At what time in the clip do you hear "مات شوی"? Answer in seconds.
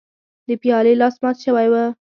1.23-1.67